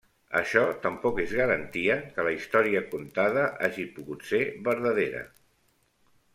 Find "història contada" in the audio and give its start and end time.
2.37-3.45